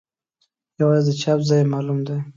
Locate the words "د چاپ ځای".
1.15-1.59